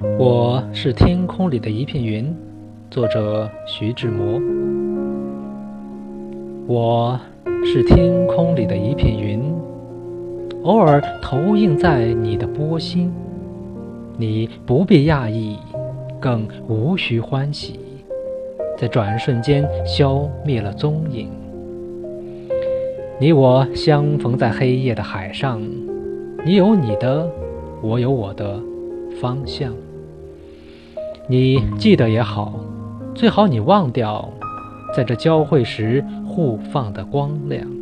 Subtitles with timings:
[0.00, 2.32] 我是天空里的一片云，
[2.88, 4.40] 作者徐志摩。
[6.68, 7.18] 我
[7.64, 9.42] 是天空里的一片云，
[10.62, 13.12] 偶尔投影在你的波心，
[14.16, 15.56] 你不必讶异，
[16.20, 17.80] 更无需欢喜，
[18.76, 21.28] 在转瞬间消灭了踪影。
[23.18, 25.60] 你我相逢在黑夜的海上，
[26.46, 27.28] 你有你的，
[27.82, 28.62] 我有我的
[29.20, 29.74] 方向。
[31.28, 32.58] 你记得也好，
[33.14, 34.28] 最好你忘掉，
[34.94, 37.77] 在这交汇时互放的光亮。